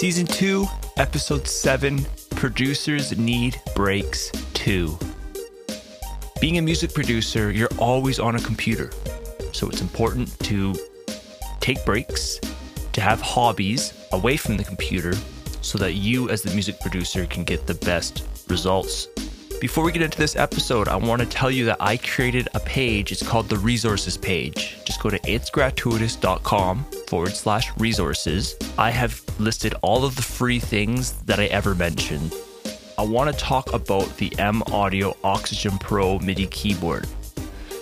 Season 0.00 0.24
2, 0.24 0.66
Episode 0.96 1.46
7 1.46 2.06
Producers 2.30 3.18
Need 3.18 3.60
Breaks 3.76 4.30
2. 4.54 4.98
Being 6.40 6.56
a 6.56 6.62
music 6.62 6.94
producer, 6.94 7.50
you're 7.50 7.68
always 7.78 8.18
on 8.18 8.34
a 8.34 8.40
computer. 8.40 8.90
So 9.52 9.68
it's 9.68 9.82
important 9.82 10.38
to 10.40 10.74
take 11.60 11.84
breaks, 11.84 12.40
to 12.92 13.02
have 13.02 13.20
hobbies 13.20 13.92
away 14.12 14.38
from 14.38 14.56
the 14.56 14.64
computer 14.64 15.12
so 15.60 15.76
that 15.76 15.92
you, 15.92 16.30
as 16.30 16.40
the 16.40 16.50
music 16.52 16.80
producer, 16.80 17.26
can 17.26 17.44
get 17.44 17.66
the 17.66 17.74
best 17.74 18.26
results. 18.48 19.06
Before 19.60 19.84
we 19.84 19.92
get 19.92 20.00
into 20.00 20.16
this 20.16 20.36
episode, 20.36 20.88
I 20.88 20.96
want 20.96 21.20
to 21.20 21.28
tell 21.28 21.50
you 21.50 21.66
that 21.66 21.76
I 21.80 21.98
created 21.98 22.48
a 22.54 22.60
page. 22.60 23.12
It's 23.12 23.22
called 23.22 23.50
the 23.50 23.58
resources 23.58 24.16
page. 24.16 24.78
Just 24.86 25.02
go 25.02 25.10
to 25.10 25.18
itsgratuitous.com 25.18 26.84
forward 27.06 27.36
slash 27.36 27.70
resources. 27.76 28.56
I 28.78 28.90
have 28.90 29.22
listed 29.38 29.74
all 29.82 30.06
of 30.06 30.16
the 30.16 30.22
free 30.22 30.60
things 30.60 31.12
that 31.24 31.38
I 31.38 31.44
ever 31.46 31.74
mentioned. 31.74 32.34
I 32.96 33.02
want 33.02 33.30
to 33.30 33.38
talk 33.38 33.74
about 33.74 34.16
the 34.16 34.32
M 34.38 34.62
Audio 34.72 35.14
Oxygen 35.22 35.76
Pro 35.76 36.18
MIDI 36.20 36.46
keyboard. 36.46 37.06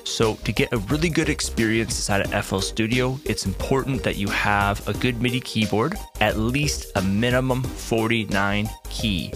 So, 0.02 0.34
to 0.34 0.52
get 0.52 0.72
a 0.72 0.78
really 0.78 1.10
good 1.10 1.28
experience 1.28 1.90
inside 1.90 2.22
of 2.22 2.44
FL 2.44 2.58
Studio, 2.58 3.20
it's 3.24 3.46
important 3.46 4.02
that 4.02 4.16
you 4.16 4.26
have 4.30 4.86
a 4.88 4.94
good 4.94 5.22
MIDI 5.22 5.38
keyboard, 5.40 5.94
at 6.20 6.38
least 6.38 6.90
a 6.96 7.02
minimum 7.02 7.62
49 7.62 8.68
key. 8.90 9.32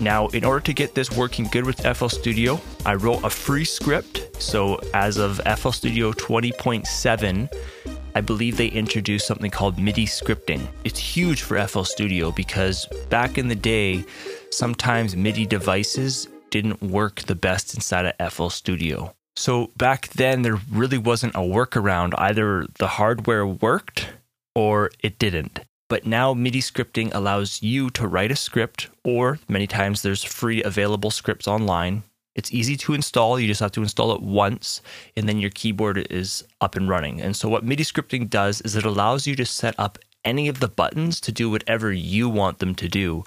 Now, 0.00 0.28
in 0.28 0.44
order 0.44 0.60
to 0.60 0.72
get 0.72 0.94
this 0.94 1.10
working 1.10 1.46
good 1.46 1.64
with 1.64 1.80
FL 1.96 2.08
Studio, 2.08 2.60
I 2.86 2.94
wrote 2.94 3.24
a 3.24 3.30
free 3.30 3.64
script. 3.64 4.42
So, 4.42 4.80
as 4.94 5.16
of 5.16 5.40
FL 5.58 5.70
Studio 5.70 6.12
20.7, 6.12 7.48
I 8.14 8.20
believe 8.20 8.56
they 8.56 8.68
introduced 8.68 9.26
something 9.26 9.50
called 9.50 9.78
MIDI 9.78 10.06
scripting. 10.06 10.66
It's 10.84 10.98
huge 10.98 11.42
for 11.42 11.64
FL 11.66 11.82
Studio 11.82 12.30
because 12.32 12.86
back 13.10 13.38
in 13.38 13.48
the 13.48 13.54
day, 13.54 14.04
sometimes 14.50 15.16
MIDI 15.16 15.46
devices 15.46 16.28
didn't 16.50 16.82
work 16.82 17.20
the 17.22 17.34
best 17.34 17.74
inside 17.74 18.06
of 18.06 18.32
FL 18.32 18.48
Studio. 18.48 19.14
So 19.36 19.70
back 19.76 20.08
then, 20.08 20.42
there 20.42 20.58
really 20.70 20.98
wasn't 20.98 21.36
a 21.36 21.40
workaround. 21.40 22.14
Either 22.18 22.66
the 22.78 22.88
hardware 22.88 23.46
worked 23.46 24.08
or 24.54 24.90
it 25.00 25.18
didn't. 25.18 25.60
But 25.88 26.06
now 26.06 26.34
MIDI 26.34 26.60
scripting 26.60 27.14
allows 27.14 27.62
you 27.62 27.88
to 27.90 28.06
write 28.06 28.30
a 28.30 28.36
script, 28.36 28.88
or 29.04 29.38
many 29.48 29.66
times 29.66 30.02
there's 30.02 30.22
free 30.22 30.62
available 30.62 31.10
scripts 31.10 31.48
online. 31.48 32.02
It's 32.34 32.52
easy 32.52 32.76
to 32.76 32.94
install. 32.94 33.40
You 33.40 33.48
just 33.48 33.60
have 33.60 33.72
to 33.72 33.82
install 33.82 34.14
it 34.14 34.22
once, 34.22 34.82
and 35.16 35.28
then 35.28 35.38
your 35.38 35.50
keyboard 35.50 36.06
is 36.10 36.44
up 36.60 36.76
and 36.76 36.88
running. 36.88 37.20
And 37.20 37.34
so, 37.34 37.48
what 37.48 37.64
MIDI 37.64 37.84
scripting 37.84 38.28
does 38.28 38.60
is 38.60 38.76
it 38.76 38.84
allows 38.84 39.26
you 39.26 39.34
to 39.36 39.46
set 39.46 39.74
up 39.78 39.98
any 40.24 40.46
of 40.48 40.60
the 40.60 40.68
buttons 40.68 41.20
to 41.22 41.32
do 41.32 41.48
whatever 41.48 41.90
you 41.90 42.28
want 42.28 42.58
them 42.58 42.74
to 42.74 42.88
do. 42.88 43.24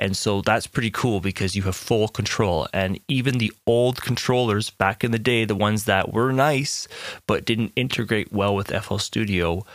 And 0.00 0.16
so 0.16 0.40
that's 0.40 0.66
pretty 0.66 0.90
cool 0.90 1.20
because 1.20 1.54
you 1.54 1.64
have 1.64 1.76
full 1.76 2.08
control. 2.08 2.66
And 2.72 2.98
even 3.06 3.36
the 3.36 3.52
old 3.66 4.00
controllers 4.00 4.70
back 4.70 5.04
in 5.04 5.10
the 5.10 5.18
day, 5.18 5.44
the 5.44 5.54
ones 5.54 5.84
that 5.84 6.12
were 6.12 6.32
nice 6.32 6.88
but 7.26 7.44
didn't 7.44 7.74
integrate 7.76 8.32
well 8.32 8.54
with 8.54 8.74
FL 8.84 8.96
Studio, 8.96 9.66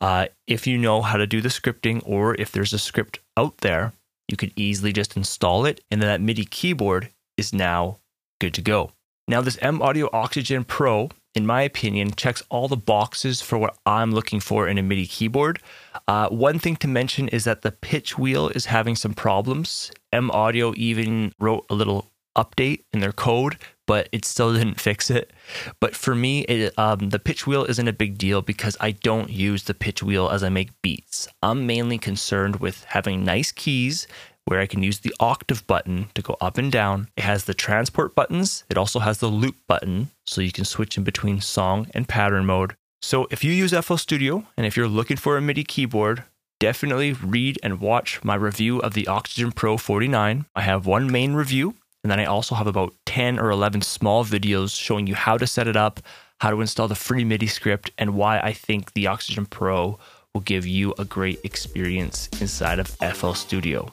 uh, 0.00 0.26
if 0.46 0.66
you 0.66 0.78
know 0.78 1.02
how 1.02 1.16
to 1.16 1.26
do 1.26 1.40
the 1.40 1.48
scripting 1.48 2.02
or 2.04 2.34
if 2.36 2.52
there's 2.52 2.72
a 2.72 2.78
script 2.78 3.20
out 3.36 3.58
there, 3.58 3.92
you 4.28 4.36
could 4.36 4.52
easily 4.56 4.92
just 4.92 5.16
install 5.16 5.66
it. 5.66 5.82
And 5.90 6.00
then 6.00 6.08
that 6.08 6.20
MIDI 6.20 6.44
keyboard 6.44 7.10
is 7.36 7.52
now 7.52 7.98
good 8.40 8.54
to 8.54 8.62
go. 8.62 8.92
Now, 9.26 9.40
this 9.40 9.58
M 9.60 9.80
Audio 9.80 10.08
Oxygen 10.12 10.64
Pro 10.64 11.10
in 11.34 11.46
my 11.46 11.62
opinion, 11.62 12.12
checks 12.12 12.42
all 12.48 12.68
the 12.68 12.76
boxes 12.76 13.42
for 13.42 13.58
what 13.58 13.76
I'm 13.84 14.12
looking 14.12 14.40
for 14.40 14.68
in 14.68 14.78
a 14.78 14.82
MIDI 14.82 15.06
keyboard. 15.06 15.60
Uh, 16.06 16.28
one 16.28 16.58
thing 16.58 16.76
to 16.76 16.88
mention 16.88 17.28
is 17.28 17.44
that 17.44 17.62
the 17.62 17.72
pitch 17.72 18.16
wheel 18.16 18.48
is 18.50 18.66
having 18.66 18.94
some 18.94 19.14
problems. 19.14 19.90
M 20.12 20.30
Audio 20.30 20.72
even 20.76 21.32
wrote 21.40 21.66
a 21.68 21.74
little 21.74 22.10
update 22.36 22.84
in 22.92 23.00
their 23.00 23.12
code, 23.12 23.58
but 23.86 24.08
it 24.12 24.24
still 24.24 24.52
didn't 24.52 24.80
fix 24.80 25.10
it. 25.10 25.32
But 25.80 25.94
for 25.94 26.14
me, 26.14 26.40
it, 26.42 26.78
um, 26.78 27.10
the 27.10 27.18
pitch 27.18 27.46
wheel 27.46 27.64
isn't 27.64 27.88
a 27.88 27.92
big 27.92 28.18
deal 28.18 28.42
because 28.42 28.76
I 28.80 28.92
don't 28.92 29.30
use 29.30 29.64
the 29.64 29.74
pitch 29.74 30.02
wheel 30.02 30.28
as 30.30 30.42
I 30.42 30.48
make 30.48 30.80
beats. 30.82 31.28
I'm 31.42 31.66
mainly 31.66 31.98
concerned 31.98 32.56
with 32.56 32.84
having 32.84 33.24
nice 33.24 33.52
keys 33.52 34.06
where 34.46 34.60
I 34.60 34.66
can 34.66 34.82
use 34.82 35.00
the 35.00 35.14
octave 35.20 35.66
button 35.66 36.08
to 36.14 36.22
go 36.22 36.36
up 36.40 36.58
and 36.58 36.70
down. 36.70 37.08
It 37.16 37.24
has 37.24 37.44
the 37.44 37.54
transport 37.54 38.14
buttons. 38.14 38.64
It 38.68 38.76
also 38.76 38.98
has 39.00 39.18
the 39.18 39.28
loop 39.28 39.56
button, 39.66 40.10
so 40.26 40.40
you 40.40 40.52
can 40.52 40.64
switch 40.64 40.96
in 40.98 41.04
between 41.04 41.40
song 41.40 41.88
and 41.94 42.08
pattern 42.08 42.44
mode. 42.46 42.76
So 43.00 43.26
if 43.30 43.44
you 43.44 43.52
use 43.52 43.72
FL 43.72 43.96
Studio 43.96 44.46
and 44.56 44.66
if 44.66 44.76
you're 44.76 44.88
looking 44.88 45.16
for 45.16 45.36
a 45.36 45.40
MIDI 45.40 45.64
keyboard, 45.64 46.24
definitely 46.58 47.12
read 47.12 47.58
and 47.62 47.80
watch 47.80 48.22
my 48.24 48.34
review 48.34 48.78
of 48.78 48.94
the 48.94 49.06
Oxygen 49.06 49.52
Pro 49.52 49.76
49. 49.76 50.46
I 50.54 50.62
have 50.62 50.86
one 50.86 51.10
main 51.10 51.34
review, 51.34 51.74
and 52.04 52.10
then 52.10 52.20
I 52.20 52.26
also 52.26 52.54
have 52.54 52.66
about 52.66 52.92
10 53.06 53.40
or 53.40 53.50
11 53.50 53.80
small 53.80 54.26
videos 54.26 54.78
showing 54.78 55.06
you 55.06 55.14
how 55.14 55.38
to 55.38 55.46
set 55.46 55.66
it 55.66 55.76
up, 55.76 56.00
how 56.38 56.50
to 56.50 56.60
install 56.60 56.86
the 56.86 56.94
free 56.94 57.24
MIDI 57.24 57.46
script, 57.46 57.90
and 57.96 58.14
why 58.14 58.38
I 58.40 58.52
think 58.52 58.92
the 58.92 59.06
Oxygen 59.06 59.46
Pro 59.46 59.98
will 60.34 60.42
give 60.42 60.66
you 60.66 60.94
a 60.98 61.06
great 61.06 61.40
experience 61.44 62.28
inside 62.42 62.78
of 62.78 62.88
FL 62.88 63.32
Studio. 63.32 63.90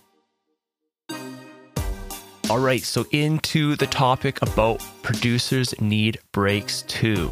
All 2.50 2.60
right, 2.60 2.84
so 2.84 3.06
into 3.12 3.78
the 3.78 3.88
topic 3.88 4.42
about 4.42 4.84
producers 5.04 5.80
need 5.80 6.20
breaks 6.34 6.82
too. 6.82 7.32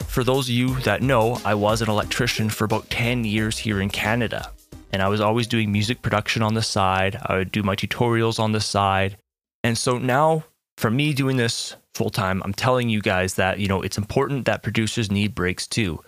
For 0.00 0.22
those 0.24 0.46
of 0.46 0.54
you 0.54 0.74
that 0.80 1.00
know, 1.00 1.40
I 1.42 1.54
was 1.54 1.80
an 1.80 1.88
electrician 1.88 2.50
for 2.50 2.66
about 2.66 2.90
10 2.90 3.24
years 3.24 3.56
here 3.56 3.80
in 3.80 3.88
Canada. 3.88 4.52
And 4.92 5.00
I 5.00 5.08
was 5.08 5.22
always 5.22 5.46
doing 5.46 5.72
music 5.72 6.02
production 6.02 6.42
on 6.42 6.52
the 6.52 6.62
side. 6.62 7.18
I 7.24 7.38
would 7.38 7.52
do 7.52 7.62
my 7.62 7.76
tutorials 7.76 8.38
on 8.38 8.52
the 8.52 8.60
side. 8.60 9.16
And 9.64 9.76
so 9.76 9.98
now, 9.98 10.44
for 10.76 10.90
me 10.90 11.12
doing 11.12 11.36
this 11.36 11.76
full 11.94 12.10
time, 12.10 12.42
I'm 12.44 12.54
telling 12.54 12.88
you 12.88 13.00
guys 13.00 13.34
that, 13.34 13.58
you 13.58 13.68
know, 13.68 13.82
it's 13.82 13.98
important 13.98 14.44
that 14.44 14.62
producers 14.62 15.10
need 15.10 15.34
breaks 15.34 15.66
too. 15.66 16.02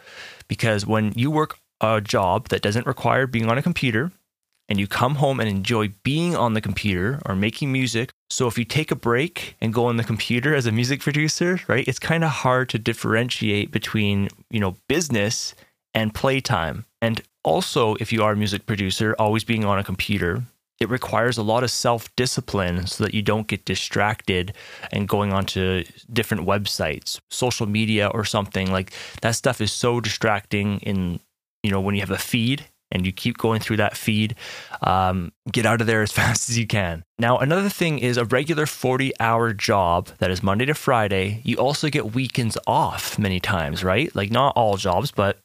Because 0.48 0.86
when 0.86 1.12
you 1.16 1.30
work 1.30 1.58
a 1.80 2.00
job 2.00 2.48
that 2.48 2.62
doesn't 2.62 2.86
require 2.86 3.26
being 3.26 3.50
on 3.50 3.58
a 3.58 3.62
computer, 3.62 4.12
and 4.70 4.78
you 4.78 4.86
come 4.86 5.16
home 5.16 5.40
and 5.40 5.48
enjoy 5.48 5.92
being 6.04 6.36
on 6.36 6.54
the 6.54 6.60
computer 6.60 7.20
or 7.26 7.34
making 7.34 7.72
music. 7.72 8.12
So 8.30 8.46
if 8.46 8.56
you 8.56 8.64
take 8.64 8.92
a 8.92 8.96
break 8.96 9.56
and 9.60 9.74
go 9.74 9.86
on 9.86 9.96
the 9.96 10.04
computer 10.04 10.54
as 10.54 10.64
a 10.64 10.72
music 10.72 11.00
producer, 11.00 11.60
right, 11.66 11.86
it's 11.88 11.98
kind 11.98 12.22
of 12.22 12.30
hard 12.30 12.68
to 12.68 12.78
differentiate 12.78 13.72
between, 13.72 14.28
you 14.48 14.60
know, 14.60 14.76
business 14.88 15.56
and 15.92 16.14
playtime. 16.14 16.84
And 17.02 17.20
also, 17.42 17.96
if 17.96 18.12
you 18.12 18.22
are 18.22 18.32
a 18.32 18.36
music 18.36 18.64
producer, 18.64 19.16
always 19.18 19.42
being 19.42 19.64
on 19.64 19.80
a 19.80 19.84
computer, 19.84 20.44
it 20.80 20.88
requires 20.88 21.36
a 21.36 21.42
lot 21.42 21.62
of 21.62 21.70
self 21.70 22.14
discipline 22.16 22.86
so 22.86 23.04
that 23.04 23.14
you 23.14 23.22
don't 23.22 23.46
get 23.46 23.66
distracted 23.66 24.54
and 24.90 25.06
going 25.06 25.32
onto 25.32 25.84
different 26.10 26.46
websites, 26.46 27.20
social 27.28 27.66
media 27.66 28.08
or 28.08 28.24
something. 28.24 28.72
Like 28.72 28.92
that 29.20 29.32
stuff 29.32 29.60
is 29.60 29.70
so 29.72 30.00
distracting 30.00 30.78
in, 30.80 31.20
you 31.62 31.70
know, 31.70 31.80
when 31.80 31.94
you 31.94 32.00
have 32.00 32.10
a 32.10 32.18
feed 32.18 32.64
and 32.90 33.06
you 33.06 33.12
keep 33.12 33.38
going 33.38 33.60
through 33.60 33.76
that 33.76 33.96
feed, 33.96 34.34
um, 34.82 35.30
get 35.52 35.66
out 35.66 35.82
of 35.82 35.86
there 35.86 36.02
as 36.02 36.12
fast 36.20 36.48
as 36.48 36.58
you 36.58 36.66
can. 36.66 37.04
Now, 37.18 37.38
another 37.38 37.68
thing 37.68 37.98
is 37.98 38.16
a 38.16 38.24
regular 38.24 38.64
40 38.64 39.12
hour 39.20 39.52
job 39.52 40.08
that 40.18 40.30
is 40.30 40.42
Monday 40.42 40.64
to 40.64 40.74
Friday. 40.74 41.42
You 41.44 41.58
also 41.58 41.90
get 41.90 42.14
weekends 42.14 42.56
off 42.66 43.18
many 43.18 43.38
times, 43.38 43.84
right? 43.84 44.14
Like, 44.16 44.30
not 44.30 44.56
all 44.56 44.78
jobs, 44.78 45.10
but 45.10 45.38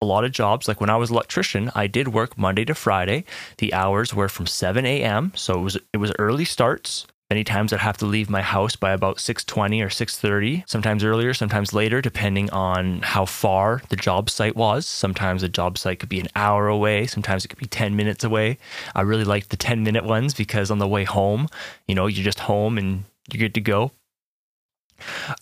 a 0.00 0.06
lot 0.06 0.24
of 0.24 0.32
jobs. 0.32 0.68
Like 0.68 0.80
when 0.80 0.90
I 0.90 0.96
was 0.96 1.10
electrician, 1.10 1.70
I 1.74 1.86
did 1.86 2.08
work 2.08 2.38
Monday 2.38 2.64
to 2.66 2.74
Friday. 2.74 3.24
The 3.58 3.74
hours 3.74 4.14
were 4.14 4.28
from 4.28 4.46
7 4.46 4.84
a.m. 4.86 5.32
So 5.34 5.54
it 5.54 5.62
was 5.62 5.78
it 5.92 5.98
was 5.98 6.12
early 6.18 6.44
starts. 6.44 7.06
Many 7.30 7.44
times 7.44 7.74
I'd 7.74 7.80
have 7.80 7.98
to 7.98 8.06
leave 8.06 8.30
my 8.30 8.40
house 8.40 8.74
by 8.74 8.92
about 8.92 9.18
6:20 9.18 9.82
or 9.82 9.90
6:30, 9.90 10.64
sometimes 10.66 11.04
earlier, 11.04 11.34
sometimes 11.34 11.74
later 11.74 12.00
depending 12.00 12.48
on 12.50 13.02
how 13.02 13.26
far 13.26 13.82
the 13.90 13.96
job 13.96 14.30
site 14.30 14.56
was. 14.56 14.86
Sometimes 14.86 15.42
a 15.42 15.48
job 15.48 15.76
site 15.76 15.98
could 15.98 16.08
be 16.08 16.20
an 16.20 16.28
hour 16.34 16.68
away, 16.68 17.06
sometimes 17.06 17.44
it 17.44 17.48
could 17.48 17.58
be 17.58 17.66
10 17.66 17.94
minutes 17.96 18.24
away. 18.24 18.56
I 18.94 19.02
really 19.02 19.24
liked 19.24 19.50
the 19.50 19.58
10 19.58 19.82
minute 19.82 20.04
ones 20.04 20.32
because 20.32 20.70
on 20.70 20.78
the 20.78 20.88
way 20.88 21.04
home, 21.04 21.48
you 21.86 21.94
know, 21.94 22.06
you're 22.06 22.24
just 22.24 22.40
home 22.40 22.78
and 22.78 23.04
you're 23.30 23.40
good 23.40 23.54
to 23.54 23.60
go. 23.60 23.92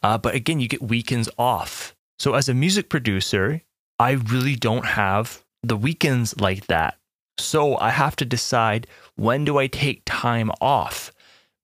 Uh, 0.02 0.18
but 0.18 0.34
again, 0.34 0.58
you 0.58 0.68
get 0.68 0.82
weekends 0.82 1.28
off. 1.38 1.94
So 2.18 2.34
as 2.34 2.48
a 2.48 2.54
music 2.54 2.88
producer, 2.88 3.62
I 3.98 4.12
really 4.12 4.56
don't 4.56 4.84
have 4.84 5.42
the 5.62 5.76
weekends 5.76 6.38
like 6.38 6.66
that. 6.66 6.98
So 7.38 7.76
I 7.78 7.90
have 7.90 8.16
to 8.16 8.24
decide 8.24 8.86
when 9.16 9.44
do 9.44 9.58
I 9.58 9.66
take 9.66 10.02
time 10.04 10.50
off? 10.60 11.12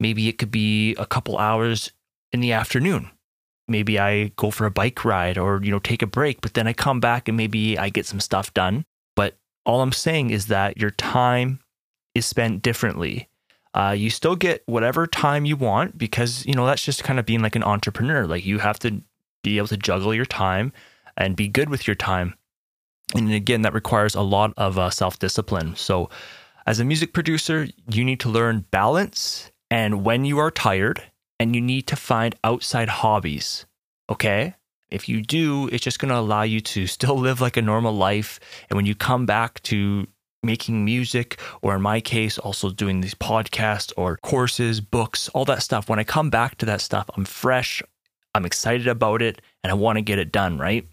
Maybe 0.00 0.28
it 0.28 0.38
could 0.38 0.50
be 0.50 0.94
a 0.96 1.06
couple 1.06 1.38
hours 1.38 1.92
in 2.32 2.40
the 2.40 2.52
afternoon. 2.52 3.10
Maybe 3.68 3.98
I 3.98 4.32
go 4.36 4.50
for 4.50 4.66
a 4.66 4.70
bike 4.70 5.04
ride 5.04 5.38
or, 5.38 5.60
you 5.62 5.70
know, 5.70 5.78
take 5.78 6.02
a 6.02 6.06
break, 6.06 6.40
but 6.40 6.54
then 6.54 6.66
I 6.66 6.72
come 6.72 7.00
back 7.00 7.28
and 7.28 7.36
maybe 7.36 7.78
I 7.78 7.88
get 7.88 8.06
some 8.06 8.20
stuff 8.20 8.52
done. 8.52 8.84
But 9.14 9.36
all 9.64 9.80
I'm 9.80 9.92
saying 9.92 10.30
is 10.30 10.46
that 10.46 10.78
your 10.78 10.90
time 10.90 11.60
is 12.14 12.26
spent 12.26 12.62
differently. 12.62 13.28
Uh, 13.74 13.94
you 13.96 14.10
still 14.10 14.36
get 14.36 14.62
whatever 14.66 15.06
time 15.06 15.44
you 15.44 15.56
want 15.56 15.96
because, 15.96 16.44
you 16.44 16.54
know, 16.54 16.66
that's 16.66 16.84
just 16.84 17.04
kind 17.04 17.18
of 17.18 17.24
being 17.24 17.40
like 17.40 17.56
an 17.56 17.62
entrepreneur. 17.62 18.26
Like 18.26 18.44
you 18.44 18.58
have 18.58 18.78
to 18.80 19.02
be 19.42 19.56
able 19.56 19.68
to 19.68 19.76
juggle 19.76 20.12
your 20.12 20.26
time 20.26 20.72
and 21.16 21.36
be 21.36 21.48
good 21.48 21.68
with 21.68 21.86
your 21.86 21.96
time. 21.96 22.34
And 23.14 23.32
again, 23.32 23.62
that 23.62 23.74
requires 23.74 24.14
a 24.14 24.22
lot 24.22 24.54
of 24.56 24.78
uh, 24.78 24.90
self 24.90 25.18
discipline. 25.18 25.76
So, 25.76 26.08
As 26.66 26.80
a 26.80 26.84
music 26.84 27.12
producer, 27.12 27.68
you 27.90 28.04
need 28.04 28.20
to 28.20 28.28
learn 28.28 28.66
balance 28.70 29.50
and 29.72 30.04
when 30.04 30.26
you 30.26 30.38
are 30.38 30.50
tired, 30.50 31.02
and 31.40 31.54
you 31.56 31.62
need 31.62 31.86
to 31.86 31.96
find 31.96 32.36
outside 32.44 32.88
hobbies. 32.88 33.64
Okay? 34.10 34.54
If 34.90 35.08
you 35.08 35.22
do, 35.22 35.66
it's 35.72 35.82
just 35.82 35.98
going 35.98 36.10
to 36.10 36.18
allow 36.18 36.42
you 36.42 36.60
to 36.60 36.86
still 36.86 37.18
live 37.18 37.40
like 37.40 37.56
a 37.56 37.62
normal 37.62 37.94
life. 37.94 38.38
And 38.68 38.76
when 38.76 38.84
you 38.84 38.94
come 38.94 39.24
back 39.24 39.62
to 39.62 40.06
making 40.42 40.84
music, 40.84 41.40
or 41.62 41.74
in 41.74 41.80
my 41.80 42.02
case, 42.02 42.36
also 42.36 42.68
doing 42.68 43.00
these 43.00 43.14
podcasts 43.14 43.94
or 43.96 44.18
courses, 44.18 44.82
books, 44.82 45.30
all 45.30 45.46
that 45.46 45.62
stuff, 45.62 45.88
when 45.88 45.98
I 45.98 46.04
come 46.04 46.28
back 46.28 46.58
to 46.58 46.66
that 46.66 46.82
stuff, 46.82 47.08
I'm 47.16 47.24
fresh, 47.24 47.82
I'm 48.34 48.44
excited 48.44 48.86
about 48.86 49.22
it, 49.22 49.40
and 49.64 49.70
I 49.70 49.74
want 49.74 49.96
to 49.96 50.02
get 50.02 50.18
it 50.18 50.32
done, 50.32 50.58
right? 50.58 50.86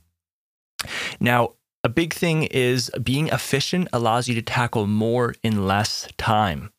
Now, 1.20 1.54
a 1.84 1.90
big 1.90 2.14
thing 2.14 2.44
is 2.44 2.92
being 3.02 3.28
efficient 3.30 3.88
allows 3.94 4.28
you 4.28 4.36
to 4.36 4.42
tackle 4.42 4.86
more 4.88 5.36
in 5.44 5.66
less 5.66 6.08
time. 6.18 6.72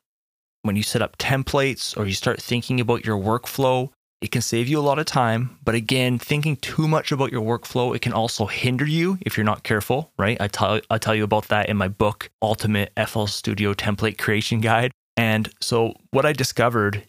When 0.62 0.76
you 0.76 0.82
set 0.82 1.00
up 1.00 1.16
templates 1.16 1.96
or 1.96 2.06
you 2.06 2.12
start 2.12 2.42
thinking 2.42 2.80
about 2.80 3.04
your 3.04 3.16
workflow, 3.16 3.90
it 4.20 4.30
can 4.30 4.42
save 4.42 4.68
you 4.68 4.78
a 4.78 4.82
lot 4.82 4.98
of 4.98 5.06
time, 5.06 5.56
but 5.64 5.74
again, 5.74 6.18
thinking 6.18 6.56
too 6.56 6.86
much 6.86 7.10
about 7.10 7.32
your 7.32 7.40
workflow, 7.40 7.96
it 7.96 8.02
can 8.02 8.12
also 8.12 8.44
hinder 8.44 8.84
you 8.84 9.16
if 9.22 9.36
you're 9.36 9.44
not 9.44 9.62
careful, 9.62 10.12
right? 10.18 10.38
I 10.38 10.48
tell 10.48 10.80
I 10.90 10.98
tell 10.98 11.14
you 11.14 11.24
about 11.24 11.48
that 11.48 11.70
in 11.70 11.78
my 11.78 11.88
book, 11.88 12.30
Ultimate 12.42 12.92
FL 13.06 13.24
Studio 13.24 13.72
Template 13.72 14.18
Creation 14.18 14.60
Guide. 14.60 14.92
And 15.16 15.50
so 15.62 15.94
what 16.10 16.26
I 16.26 16.34
discovered 16.34 17.02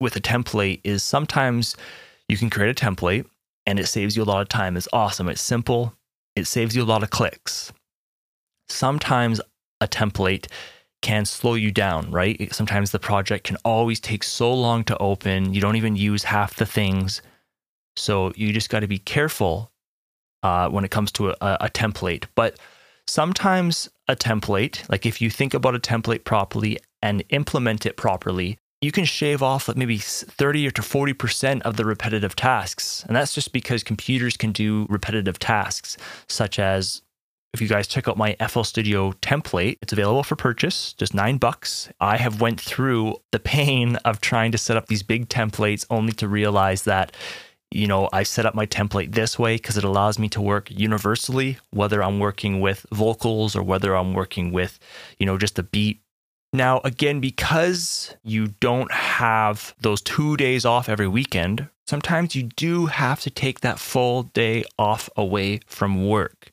with 0.00 0.16
a 0.16 0.20
template 0.20 0.80
is 0.82 1.04
sometimes 1.04 1.76
you 2.28 2.36
can 2.36 2.50
create 2.50 2.70
a 2.70 2.84
template 2.84 3.26
and 3.64 3.78
it 3.78 3.86
saves 3.86 4.16
you 4.16 4.22
a 4.22 4.24
lot 4.24 4.42
of 4.42 4.48
time. 4.48 4.76
It's 4.76 4.88
awesome. 4.92 5.28
It's 5.28 5.40
simple. 5.40 5.94
It 6.38 6.46
saves 6.46 6.74
you 6.76 6.82
a 6.82 6.84
lot 6.84 7.02
of 7.02 7.10
clicks. 7.10 7.72
Sometimes 8.68 9.40
a 9.80 9.88
template 9.88 10.46
can 11.02 11.24
slow 11.24 11.54
you 11.54 11.70
down, 11.70 12.10
right? 12.10 12.52
Sometimes 12.54 12.90
the 12.90 12.98
project 12.98 13.44
can 13.44 13.56
always 13.64 14.00
take 14.00 14.24
so 14.24 14.52
long 14.52 14.84
to 14.84 14.96
open. 14.98 15.54
You 15.54 15.60
don't 15.60 15.76
even 15.76 15.96
use 15.96 16.24
half 16.24 16.56
the 16.56 16.66
things. 16.66 17.22
So 17.96 18.32
you 18.36 18.52
just 18.52 18.70
got 18.70 18.80
to 18.80 18.88
be 18.88 18.98
careful 18.98 19.70
uh, 20.42 20.68
when 20.68 20.84
it 20.84 20.90
comes 20.90 21.12
to 21.12 21.30
a, 21.30 21.36
a 21.40 21.68
template. 21.68 22.24
But 22.34 22.58
sometimes 23.06 23.88
a 24.08 24.16
template, 24.16 24.88
like 24.88 25.06
if 25.06 25.20
you 25.20 25.30
think 25.30 25.54
about 25.54 25.74
a 25.74 25.80
template 25.80 26.24
properly 26.24 26.78
and 27.02 27.22
implement 27.30 27.86
it 27.86 27.96
properly, 27.96 28.58
you 28.80 28.92
can 28.92 29.04
shave 29.04 29.42
off 29.42 29.68
like 29.68 29.76
maybe 29.76 29.98
30 29.98 30.68
or 30.68 30.70
to 30.70 30.82
40% 30.82 31.62
of 31.62 31.76
the 31.76 31.84
repetitive 31.84 32.36
tasks. 32.36 33.04
And 33.06 33.16
that's 33.16 33.34
just 33.34 33.52
because 33.52 33.82
computers 33.82 34.36
can 34.36 34.52
do 34.52 34.86
repetitive 34.88 35.38
tasks, 35.38 35.96
such 36.28 36.58
as 36.58 37.02
if 37.54 37.62
you 37.62 37.68
guys 37.68 37.86
check 37.86 38.06
out 38.06 38.16
my 38.16 38.36
FL 38.46 38.62
Studio 38.62 39.12
template, 39.12 39.78
it's 39.80 39.92
available 39.92 40.22
for 40.22 40.36
purchase, 40.36 40.92
just 40.92 41.14
nine 41.14 41.38
bucks. 41.38 41.88
I 41.98 42.18
have 42.18 42.40
went 42.40 42.60
through 42.60 43.16
the 43.32 43.40
pain 43.40 43.96
of 44.04 44.20
trying 44.20 44.52
to 44.52 44.58
set 44.58 44.76
up 44.76 44.86
these 44.86 45.02
big 45.02 45.28
templates 45.28 45.86
only 45.90 46.12
to 46.14 46.28
realize 46.28 46.82
that, 46.84 47.12
you 47.70 47.86
know, 47.86 48.08
I 48.12 48.22
set 48.22 48.44
up 48.44 48.54
my 48.54 48.66
template 48.66 49.12
this 49.12 49.38
way 49.38 49.56
because 49.56 49.78
it 49.78 49.84
allows 49.84 50.18
me 50.18 50.28
to 50.30 50.42
work 50.42 50.70
universally, 50.70 51.58
whether 51.70 52.02
I'm 52.02 52.20
working 52.20 52.60
with 52.60 52.84
vocals 52.92 53.56
or 53.56 53.62
whether 53.62 53.94
I'm 53.94 54.12
working 54.12 54.52
with, 54.52 54.78
you 55.18 55.24
know, 55.26 55.38
just 55.38 55.58
a 55.58 55.62
beat. 55.62 56.00
Now, 56.52 56.80
again, 56.82 57.20
because 57.20 58.14
you 58.22 58.48
don't 58.60 58.90
have 58.90 59.74
those 59.80 60.00
two 60.00 60.36
days 60.36 60.64
off 60.64 60.88
every 60.88 61.08
weekend, 61.08 61.68
sometimes 61.86 62.34
you 62.34 62.44
do 62.44 62.86
have 62.86 63.20
to 63.20 63.30
take 63.30 63.60
that 63.60 63.78
full 63.78 64.22
day 64.22 64.64
off 64.78 65.10
away 65.16 65.60
from 65.66 66.08
work. 66.08 66.52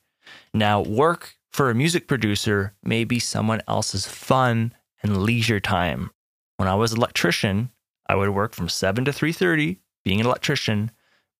Now, 0.52 0.82
work 0.82 1.36
for 1.50 1.70
a 1.70 1.74
music 1.74 2.08
producer 2.08 2.74
may 2.82 3.04
be 3.04 3.18
someone 3.18 3.62
else's 3.66 4.06
fun 4.06 4.74
and 5.02 5.22
leisure 5.22 5.60
time. 5.60 6.10
When 6.58 6.68
I 6.68 6.74
was 6.74 6.92
an 6.92 6.98
electrician, 6.98 7.70
I 8.06 8.16
would 8.16 8.30
work 8.30 8.54
from 8.54 8.68
7 8.68 9.06
to 9.06 9.12
3:30 9.12 9.78
being 10.04 10.20
an 10.20 10.26
electrician, 10.26 10.90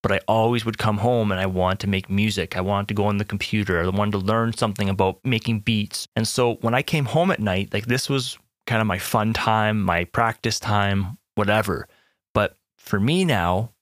but 0.02 0.12
I 0.12 0.20
always 0.26 0.64
would 0.64 0.78
come 0.78 0.98
home 0.98 1.30
and 1.30 1.40
I 1.40 1.46
wanted 1.46 1.80
to 1.80 1.86
make 1.88 2.08
music. 2.08 2.56
I 2.56 2.62
wanted 2.62 2.88
to 2.88 2.94
go 2.94 3.04
on 3.04 3.18
the 3.18 3.24
computer. 3.24 3.82
I 3.82 3.88
wanted 3.88 4.12
to 4.12 4.18
learn 4.18 4.54
something 4.54 4.88
about 4.88 5.20
making 5.24 5.60
beats. 5.60 6.08
And 6.16 6.26
so 6.26 6.54
when 6.62 6.74
I 6.74 6.82
came 6.82 7.04
home 7.04 7.30
at 7.30 7.40
night, 7.40 7.74
like 7.74 7.86
this 7.86 8.08
was 8.08 8.38
kind 8.66 8.80
of 8.80 8.86
my 8.86 8.98
fun 8.98 9.32
time, 9.32 9.82
my 9.82 10.04
practice 10.04 10.58
time, 10.58 11.18
whatever. 11.34 11.88
But 12.34 12.56
for 12.78 13.00
me 13.00 13.24
now, 13.24 13.72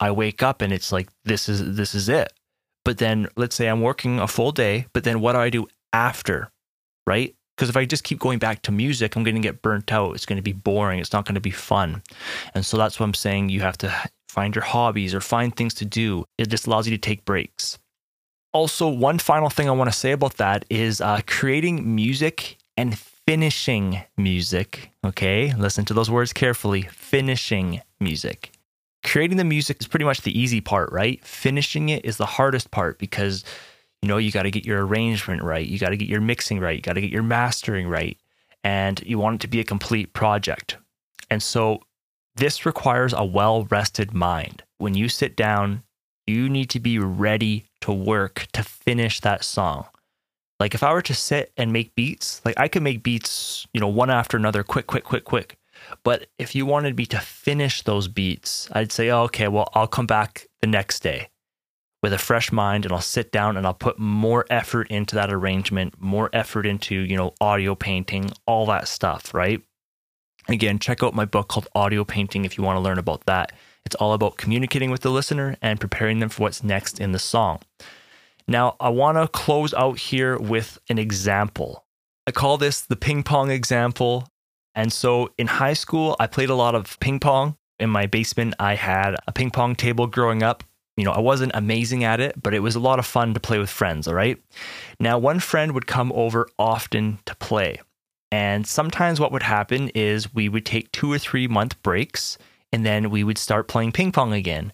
I 0.00 0.10
wake 0.10 0.42
up 0.42 0.62
and 0.62 0.72
it's 0.72 0.92
like 0.92 1.08
this 1.24 1.48
is 1.48 1.76
this 1.76 1.94
is 1.94 2.08
it. 2.08 2.32
But 2.84 2.98
then 2.98 3.28
let's 3.36 3.56
say 3.56 3.68
I'm 3.68 3.82
working 3.82 4.18
a 4.20 4.28
full 4.28 4.52
day, 4.52 4.86
but 4.92 5.04
then 5.04 5.20
what 5.20 5.32
do 5.32 5.38
I 5.38 5.50
do 5.50 5.66
after? 5.92 6.50
Right? 7.06 7.34
Because 7.56 7.68
if 7.68 7.76
I 7.76 7.84
just 7.84 8.04
keep 8.04 8.20
going 8.20 8.38
back 8.38 8.62
to 8.62 8.72
music, 8.72 9.16
I'm 9.16 9.24
going 9.24 9.34
to 9.34 9.40
get 9.40 9.62
burnt 9.62 9.92
out. 9.92 10.14
It's 10.14 10.26
going 10.26 10.36
to 10.36 10.42
be 10.42 10.52
boring. 10.52 11.00
It's 11.00 11.12
not 11.12 11.24
going 11.24 11.34
to 11.34 11.40
be 11.40 11.50
fun. 11.50 12.02
And 12.54 12.64
so 12.64 12.76
that's 12.76 13.00
what 13.00 13.06
I'm 13.06 13.14
saying. 13.14 13.48
You 13.48 13.60
have 13.62 13.76
to 13.78 13.92
find 14.28 14.54
your 14.54 14.62
hobbies 14.62 15.12
or 15.12 15.20
find 15.20 15.54
things 15.54 15.74
to 15.74 15.84
do. 15.84 16.24
It 16.38 16.50
just 16.50 16.68
allows 16.68 16.86
you 16.86 16.96
to 16.96 17.00
take 17.00 17.24
breaks. 17.24 17.78
Also, 18.52 18.88
one 18.88 19.18
final 19.18 19.50
thing 19.50 19.68
I 19.68 19.72
want 19.72 19.90
to 19.90 19.96
say 19.96 20.12
about 20.12 20.36
that 20.36 20.64
is 20.70 21.00
uh, 21.00 21.20
creating 21.26 21.94
music 21.94 22.58
and 22.76 22.96
finishing 23.28 24.02
music. 24.16 24.90
Okay, 25.04 25.52
listen 25.54 25.84
to 25.84 25.94
those 25.94 26.10
words 26.10 26.32
carefully 26.32 26.82
finishing 26.82 27.80
music 28.00 28.52
creating 29.04 29.36
the 29.36 29.44
music 29.44 29.78
is 29.80 29.86
pretty 29.86 30.04
much 30.04 30.22
the 30.22 30.38
easy 30.38 30.60
part, 30.60 30.92
right? 30.92 31.24
Finishing 31.24 31.88
it 31.88 32.04
is 32.04 32.16
the 32.16 32.26
hardest 32.26 32.70
part 32.70 32.98
because 32.98 33.44
you 34.02 34.08
know 34.08 34.16
you 34.16 34.30
got 34.30 34.42
to 34.42 34.50
get 34.50 34.64
your 34.64 34.86
arrangement 34.86 35.42
right, 35.42 35.66
you 35.66 35.78
got 35.78 35.90
to 35.90 35.96
get 35.96 36.08
your 36.08 36.20
mixing 36.20 36.60
right, 36.60 36.76
you 36.76 36.82
got 36.82 36.94
to 36.94 37.00
get 37.00 37.10
your 37.10 37.22
mastering 37.22 37.88
right, 37.88 38.18
and 38.64 39.00
you 39.06 39.18
want 39.18 39.36
it 39.36 39.40
to 39.40 39.48
be 39.48 39.60
a 39.60 39.64
complete 39.64 40.12
project. 40.12 40.76
And 41.30 41.42
so 41.42 41.80
this 42.36 42.64
requires 42.66 43.12
a 43.12 43.24
well-rested 43.24 44.12
mind. 44.12 44.62
When 44.78 44.94
you 44.94 45.08
sit 45.08 45.36
down, 45.36 45.82
you 46.26 46.48
need 46.48 46.70
to 46.70 46.80
be 46.80 46.98
ready 46.98 47.66
to 47.80 47.92
work 47.92 48.46
to 48.52 48.62
finish 48.62 49.20
that 49.20 49.44
song. 49.44 49.86
Like 50.60 50.74
if 50.74 50.82
I 50.82 50.92
were 50.92 51.02
to 51.02 51.14
sit 51.14 51.52
and 51.56 51.72
make 51.72 51.94
beats, 51.94 52.40
like 52.44 52.58
I 52.58 52.68
could 52.68 52.82
make 52.82 53.02
beats, 53.02 53.66
you 53.72 53.80
know, 53.80 53.88
one 53.88 54.10
after 54.10 54.36
another, 54.36 54.62
quick, 54.62 54.86
quick, 54.86 55.04
quick, 55.04 55.24
quick. 55.24 55.58
But 56.02 56.26
if 56.38 56.54
you 56.54 56.66
wanted 56.66 56.96
me 56.96 57.06
to 57.06 57.20
finish 57.20 57.82
those 57.82 58.08
beats, 58.08 58.68
I'd 58.72 58.90
say, 58.90 59.10
oh, 59.10 59.22
okay, 59.24 59.48
well, 59.48 59.68
I'll 59.74 59.86
come 59.86 60.06
back 60.06 60.48
the 60.60 60.66
next 60.66 61.02
day 61.02 61.28
with 62.02 62.12
a 62.12 62.18
fresh 62.18 62.52
mind 62.52 62.84
and 62.84 62.92
I'll 62.92 63.00
sit 63.00 63.32
down 63.32 63.56
and 63.56 63.66
I'll 63.66 63.74
put 63.74 63.98
more 63.98 64.46
effort 64.50 64.88
into 64.88 65.14
that 65.16 65.32
arrangement, 65.32 66.00
more 66.00 66.30
effort 66.32 66.66
into, 66.66 66.94
you 66.94 67.16
know, 67.16 67.34
audio 67.40 67.74
painting, 67.74 68.30
all 68.46 68.66
that 68.66 68.88
stuff, 68.88 69.32
right? 69.34 69.62
Again, 70.48 70.78
check 70.78 71.02
out 71.02 71.14
my 71.14 71.24
book 71.24 71.48
called 71.48 71.68
Audio 71.74 72.04
Painting 72.04 72.44
if 72.44 72.56
you 72.56 72.64
want 72.64 72.76
to 72.76 72.80
learn 72.80 72.98
about 72.98 73.26
that. 73.26 73.52
It's 73.84 73.96
all 73.96 74.14
about 74.14 74.38
communicating 74.38 74.90
with 74.90 75.02
the 75.02 75.10
listener 75.10 75.56
and 75.60 75.80
preparing 75.80 76.20
them 76.20 76.30
for 76.30 76.42
what's 76.42 76.64
next 76.64 77.00
in 77.00 77.12
the 77.12 77.18
song. 77.18 77.60
Now, 78.48 78.76
I 78.80 78.88
want 78.88 79.18
to 79.18 79.28
close 79.28 79.74
out 79.74 79.98
here 79.98 80.38
with 80.38 80.78
an 80.88 80.98
example. 80.98 81.84
I 82.26 82.30
call 82.30 82.56
this 82.56 82.80
the 82.80 82.96
ping 82.96 83.22
pong 83.22 83.50
example. 83.50 84.26
And 84.74 84.90
so 84.90 85.30
in 85.36 85.46
high 85.46 85.74
school, 85.74 86.16
I 86.18 86.26
played 86.26 86.48
a 86.48 86.54
lot 86.54 86.74
of 86.74 86.98
ping 86.98 87.20
pong. 87.20 87.56
In 87.78 87.90
my 87.90 88.06
basement, 88.06 88.54
I 88.58 88.74
had 88.74 89.14
a 89.26 89.32
ping 89.32 89.50
pong 89.50 89.76
table 89.76 90.06
growing 90.06 90.42
up. 90.42 90.64
You 90.96 91.04
know, 91.04 91.12
I 91.12 91.20
wasn't 91.20 91.52
amazing 91.54 92.04
at 92.04 92.20
it, 92.20 92.42
but 92.42 92.54
it 92.54 92.60
was 92.60 92.74
a 92.74 92.80
lot 92.80 92.98
of 92.98 93.06
fun 93.06 93.34
to 93.34 93.40
play 93.40 93.58
with 93.58 93.70
friends, 93.70 94.08
all 94.08 94.14
right? 94.14 94.42
Now, 94.98 95.18
one 95.18 95.40
friend 95.40 95.72
would 95.72 95.86
come 95.86 96.10
over 96.12 96.48
often 96.58 97.18
to 97.26 97.36
play. 97.36 97.80
And 98.32 98.66
sometimes 98.66 99.20
what 99.20 99.30
would 99.30 99.42
happen 99.42 99.90
is 99.90 100.34
we 100.34 100.48
would 100.48 100.66
take 100.66 100.90
two 100.90 101.12
or 101.12 101.18
three 101.18 101.46
month 101.46 101.80
breaks 101.82 102.36
and 102.72 102.84
then 102.84 103.10
we 103.10 103.24
would 103.24 103.38
start 103.38 103.68
playing 103.68 103.92
ping 103.92 104.12
pong 104.12 104.32
again. 104.32 104.72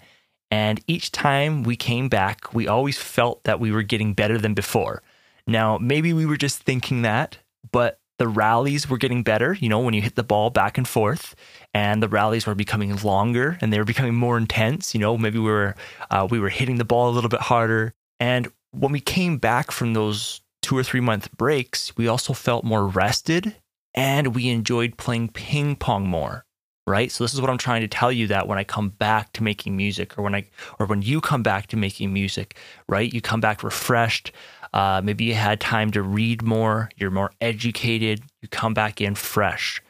And 0.50 0.80
each 0.86 1.10
time 1.10 1.62
we 1.62 1.76
came 1.76 2.08
back, 2.08 2.54
we 2.54 2.68
always 2.68 2.98
felt 2.98 3.44
that 3.44 3.60
we 3.60 3.72
were 3.72 3.82
getting 3.82 4.14
better 4.14 4.38
than 4.38 4.54
before. 4.54 5.02
Now, 5.46 5.78
maybe 5.78 6.12
we 6.12 6.26
were 6.26 6.36
just 6.36 6.62
thinking 6.62 7.02
that, 7.02 7.38
but 7.72 7.98
the 8.18 8.28
rallies 8.28 8.88
were 8.88 8.98
getting 8.98 9.22
better, 9.22 9.54
you 9.54 9.68
know, 9.68 9.80
when 9.80 9.94
you 9.94 10.00
hit 10.00 10.14
the 10.14 10.22
ball 10.22 10.50
back 10.50 10.78
and 10.78 10.86
forth, 10.86 11.34
and 11.72 12.02
the 12.02 12.08
rallies 12.08 12.46
were 12.46 12.54
becoming 12.54 12.94
longer 12.98 13.58
and 13.60 13.72
they 13.72 13.78
were 13.78 13.84
becoming 13.84 14.14
more 14.14 14.38
intense. 14.38 14.94
You 14.94 15.00
know, 15.00 15.18
maybe 15.18 15.38
we 15.38 15.50
were 15.50 15.74
uh, 16.10 16.26
we 16.30 16.38
were 16.38 16.48
hitting 16.48 16.76
the 16.76 16.84
ball 16.84 17.10
a 17.10 17.14
little 17.14 17.30
bit 17.30 17.40
harder. 17.40 17.92
And 18.20 18.48
when 18.70 18.92
we 18.92 19.00
came 19.00 19.38
back 19.38 19.70
from 19.70 19.94
those 19.94 20.40
two 20.62 20.76
or 20.76 20.84
three 20.84 21.00
month 21.00 21.30
breaks, 21.36 21.96
we 21.96 22.06
also 22.06 22.32
felt 22.32 22.64
more 22.64 22.86
rested 22.86 23.56
and 23.94 24.34
we 24.34 24.48
enjoyed 24.48 24.96
playing 24.96 25.28
ping 25.28 25.76
pong 25.76 26.08
more. 26.08 26.44
Right. 26.86 27.10
So 27.10 27.24
this 27.24 27.32
is 27.32 27.40
what 27.40 27.48
I'm 27.48 27.56
trying 27.56 27.80
to 27.80 27.88
tell 27.88 28.12
you 28.12 28.26
that 28.26 28.46
when 28.46 28.58
I 28.58 28.64
come 28.64 28.90
back 28.90 29.32
to 29.34 29.42
making 29.42 29.74
music 29.74 30.18
or 30.18 30.22
when 30.22 30.34
I 30.34 30.44
or 30.78 30.84
when 30.84 31.00
you 31.00 31.22
come 31.22 31.42
back 31.42 31.66
to 31.68 31.78
making 31.78 32.12
music, 32.12 32.58
right? 32.88 33.10
You 33.10 33.22
come 33.22 33.40
back 33.40 33.64
refreshed. 33.64 34.32
Uh, 34.74 35.00
maybe 35.02 35.24
you 35.24 35.34
had 35.34 35.60
time 35.60 35.90
to 35.92 36.02
read 36.02 36.42
more, 36.42 36.90
you're 36.96 37.10
more 37.10 37.30
educated, 37.40 38.22
you 38.42 38.48
come 38.48 38.74
back 38.74 39.00
in 39.00 39.14
fresh. 39.14 39.80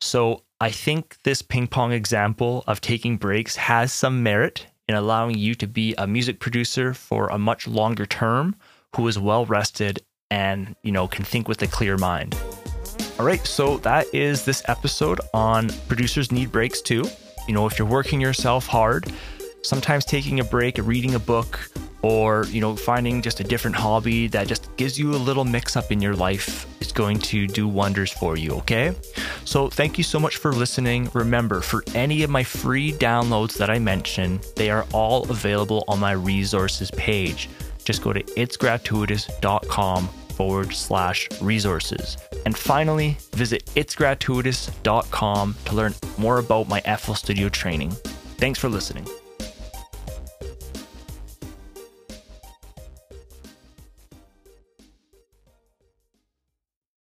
So 0.00 0.42
I 0.60 0.70
think 0.70 1.16
this 1.22 1.42
ping 1.42 1.68
pong 1.68 1.92
example 1.92 2.64
of 2.66 2.80
taking 2.80 3.16
breaks 3.16 3.56
has 3.56 3.92
some 3.92 4.22
merit 4.22 4.66
in 4.88 4.94
allowing 4.94 5.38
you 5.38 5.54
to 5.54 5.66
be 5.66 5.94
a 5.96 6.06
music 6.06 6.38
producer 6.38 6.92
for 6.92 7.28
a 7.28 7.38
much 7.38 7.66
longer 7.66 8.04
term 8.04 8.56
who 8.96 9.08
is 9.08 9.18
well 9.18 9.46
rested 9.46 10.02
and, 10.30 10.74
you 10.82 10.92
know, 10.92 11.06
can 11.08 11.24
think 11.24 11.48
with 11.48 11.62
a 11.62 11.66
clear 11.66 11.96
mind. 11.96 12.36
All 13.18 13.26
right, 13.26 13.46
so 13.46 13.76
that 13.78 14.06
is 14.14 14.44
this 14.44 14.62
episode 14.68 15.20
on 15.34 15.68
Producers 15.86 16.32
Need 16.32 16.50
Breaks 16.50 16.80
Too. 16.80 17.04
You 17.46 17.54
know, 17.54 17.66
if 17.66 17.78
you're 17.78 17.86
working 17.86 18.20
yourself 18.20 18.66
hard, 18.66 19.12
sometimes 19.62 20.04
taking 20.04 20.40
a 20.40 20.44
break, 20.44 20.78
reading 20.78 21.14
a 21.14 21.18
book, 21.18 21.60
or 22.02 22.46
you 22.48 22.60
know 22.60 22.74
finding 22.74 23.22
just 23.22 23.38
a 23.38 23.44
different 23.44 23.76
hobby 23.76 24.26
that 24.28 24.48
just 24.48 24.74
gives 24.76 24.98
you 24.98 25.12
a 25.12 25.16
little 25.16 25.44
mix 25.44 25.76
up 25.76 25.92
in 25.92 26.00
your 26.00 26.14
life 26.14 26.66
is 26.80 26.90
going 26.90 27.18
to 27.18 27.46
do 27.46 27.68
wonders 27.68 28.10
for 28.10 28.36
you 28.36 28.52
okay? 28.52 28.94
So 29.44 29.68
thank 29.68 29.98
you 29.98 30.04
so 30.04 30.18
much 30.18 30.36
for 30.36 30.52
listening. 30.52 31.08
Remember 31.14 31.60
for 31.60 31.84
any 31.94 32.22
of 32.22 32.30
my 32.30 32.42
free 32.42 32.92
downloads 32.92 33.56
that 33.58 33.70
i 33.70 33.78
mentioned 33.78 34.46
they 34.56 34.70
are 34.70 34.84
all 34.92 35.30
available 35.30 35.84
on 35.86 36.00
my 36.00 36.12
resources 36.12 36.90
page. 36.90 37.48
Just 37.84 38.02
go 38.02 38.12
to 38.12 38.22
itsgratuitous.com 38.22 40.08
forward 40.08 40.72
slash 40.72 41.28
resources 41.40 42.16
and 42.44 42.56
finally 42.56 43.16
visit 43.32 43.64
itsgratuitous.com 43.74 45.56
to 45.64 45.74
learn 45.74 45.94
more 46.18 46.38
about 46.38 46.68
my 46.68 46.80
FL 46.80 47.14
Studio 47.14 47.48
training. 47.48 47.90
Thanks 48.38 48.58
for 48.58 48.68
listening 48.68 49.06